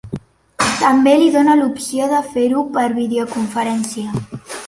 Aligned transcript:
També 0.61 1.11
li 1.23 1.27
dóna 1.35 1.57
l’opció 1.59 2.09
de 2.15 2.23
fer-ho 2.31 2.65
per 2.79 2.87
videoconferència. 2.97 4.27